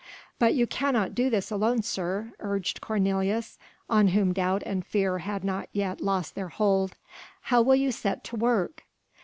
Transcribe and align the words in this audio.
"But 0.39 0.55
you 0.55 0.65
cannot 0.65 1.13
do 1.13 1.29
this 1.29 1.51
alone, 1.51 1.83
sir..." 1.83 2.33
urged 2.39 2.81
Cornelius, 2.81 3.59
on 3.87 4.07
whom 4.07 4.33
doubt 4.33 4.63
and 4.65 4.83
fear 4.83 5.19
had 5.19 5.43
not 5.43 5.69
yet 5.73 6.01
lost 6.01 6.33
their 6.33 6.49
hold. 6.49 6.95
"How 7.41 7.61
will 7.61 7.75
you 7.75 7.91
set 7.91 8.23
to 8.23 8.35
work?" 8.35 8.83